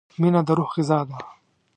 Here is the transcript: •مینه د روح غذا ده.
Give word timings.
•مینه 0.19 0.41
د 0.47 0.49
روح 0.57 0.69
غذا 0.75 0.99
ده. 1.09 1.17